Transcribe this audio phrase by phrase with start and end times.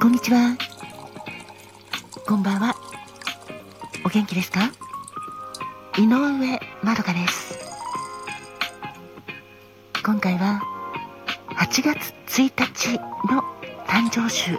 [0.00, 0.56] こんにちは。
[2.26, 2.74] こんばんは。
[4.04, 4.70] お元気ですか？
[5.98, 7.58] 井上まどかです。
[10.04, 10.60] 今回は
[11.56, 12.98] 8月1日
[13.32, 13.42] の
[13.86, 14.58] 誕生週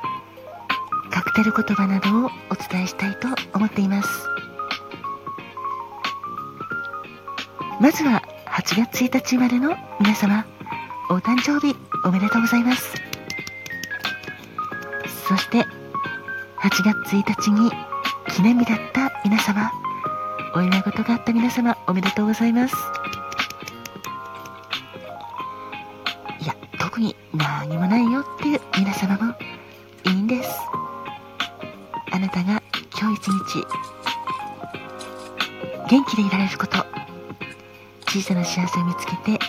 [1.12, 4.10] カクテル言葉などをお伝えしたいと思っています
[7.80, 10.46] まずは8月1日までの皆様
[11.10, 12.94] お誕生日おめでとうございます
[15.28, 15.66] そして8
[16.84, 17.70] 月1日に
[18.34, 19.72] 記念日だった皆様
[20.56, 22.76] お祝い事があった皆様おめでとうございます。
[26.40, 29.36] いや特に何もないよっていう皆様も
[30.06, 30.50] いいんです。
[32.12, 32.62] あなたが
[32.98, 33.68] 今日一日
[35.90, 36.78] 元気でいられること
[38.08, 39.44] 小さな幸せを見つけて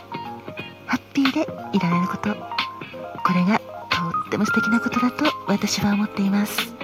[0.87, 3.61] ハッピーでいられることこれが
[4.29, 6.75] っても素敵なことだと私は思っています。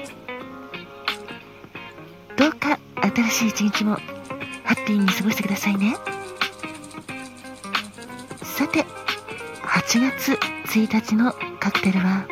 [2.36, 2.78] どうか
[3.14, 3.96] 新しい一日も
[4.64, 5.94] ハッピーに過ごしてくださいね。
[8.42, 8.84] さて
[9.62, 10.32] 8月
[10.72, 12.26] 1日のカクテルは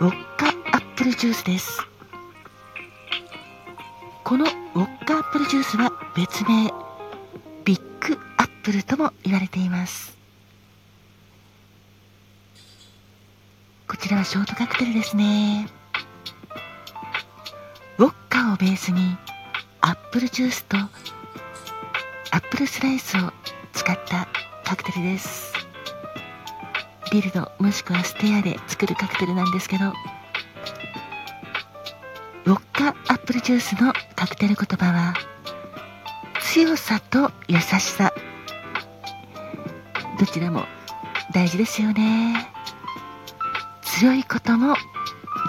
[0.00, 1.86] ウォッカアップルジュースです。
[4.24, 6.70] このウォッカアップルジュースは別名
[7.64, 10.17] ビッグアップルとも言われています。
[13.98, 15.68] ちらはショートカクテルですね。
[17.98, 19.16] ウォッカをベースに
[19.80, 20.80] アップルジュースとア
[22.36, 23.32] ップルスライスを
[23.72, 24.28] 使った
[24.64, 25.52] カクテルです。
[27.10, 29.86] ビルドもしくはステアで作るカクテルなんですけど
[32.44, 35.14] ウォッカアップルジュースのカクテル言葉は
[36.40, 38.12] 強さと優しさ。
[40.20, 40.66] どちらも
[41.32, 42.48] 大事ですよね。
[43.98, 44.76] 強いことも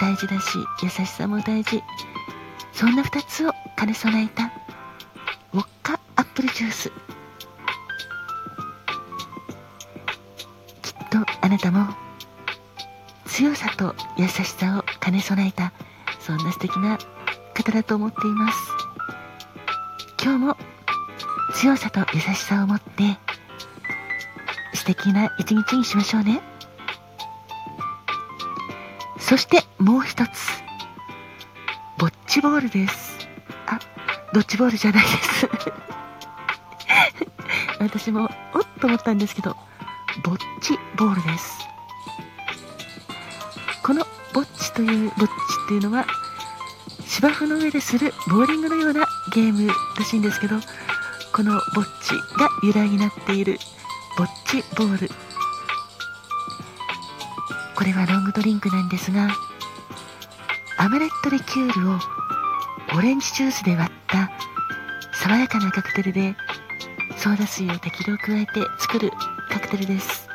[0.00, 1.84] 大事だし優しさも大事。
[2.72, 4.50] そんな2つを兼ね備えた
[5.52, 6.88] ウォッカアップルジュース。
[10.82, 11.94] きっとあなたも
[13.24, 15.72] 強さと優しさを兼ね備えた
[16.18, 16.98] そんな素敵な
[17.54, 18.58] 方だと思っています。
[20.20, 20.56] 今日も
[21.54, 23.16] 強さと優しさを持って
[24.74, 26.49] 素敵な一日にしましょうね。
[29.30, 30.28] そしてもう一つ。
[31.98, 33.28] ボッチボールです。
[33.68, 33.78] あ
[34.34, 35.48] ドッジボールじゃないです。
[37.78, 39.56] 私もおっと思ったんですけど
[40.24, 41.60] ボッチボールです。
[43.84, 44.04] この
[44.34, 45.32] ボッチというボッチ
[45.66, 46.06] っていうのは
[47.06, 50.56] 芝生の上でするボーリングのようなゲームらしいんですけど
[51.32, 53.60] このボッチが由来になっている
[54.18, 55.29] ボッチボール。
[57.80, 59.30] これはロングドリンクなんですが
[60.76, 61.98] アマレットリキュールを
[62.94, 64.30] オレンジジュースで割った
[65.14, 66.36] 爽やかなカクテルで
[67.16, 69.10] ソーダ水を適量加えて作る
[69.48, 70.28] カクテルです。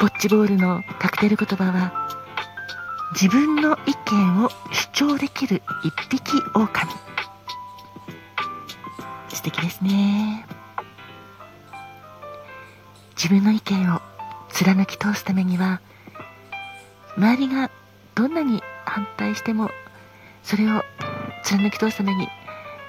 [0.00, 2.08] ボッチボールのカクテル言葉は
[3.12, 6.70] 自分の意見を主張できる一匹狼。
[9.28, 10.46] 素敵ですね。
[13.14, 14.00] 自分の意見を
[14.52, 15.80] 貫き通すためには
[17.16, 17.70] 周りが
[18.14, 19.70] どんなに反対しても
[20.42, 20.82] それを
[21.44, 22.28] 貫き通すために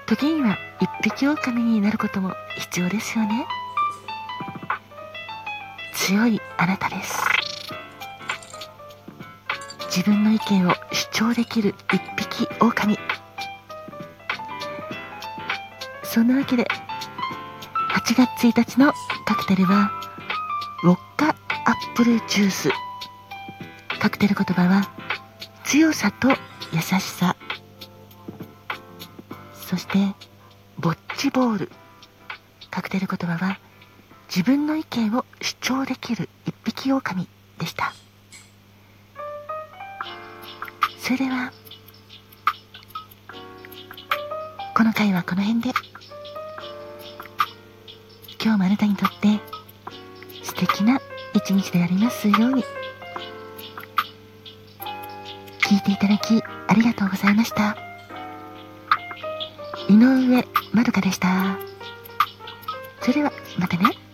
[0.08, 3.46] 時には一匹狼になることも必要ですよね。
[5.94, 7.20] 強いあなたです。
[9.90, 12.98] 自分の意見を主張できる一匹狼。
[16.04, 16.66] そんなわけで
[17.92, 18.94] 8月1日の
[19.26, 19.92] カクテルは
[20.84, 21.36] ウォッカ
[21.70, 22.70] アップルジュース。
[24.00, 24.90] カクテル言葉は
[25.64, 26.30] 強さと
[26.74, 27.36] 優しさ。
[29.54, 30.00] そして
[30.80, 31.72] ボッチボール。
[32.72, 33.60] カクテル言葉は
[34.36, 37.28] 自分の意見を主張できる一匹狼
[37.60, 37.94] でした。
[40.98, 41.54] それでは
[44.76, 45.70] この回はこの辺で。
[48.44, 49.40] 今日もあなたにとって
[50.42, 51.00] 素敵な
[51.40, 52.64] 一日でありますように。
[55.62, 57.78] 聞いていただきありがとうございました。
[59.88, 60.44] 井上
[60.74, 61.58] まどかでした。
[63.02, 64.09] それではまたね。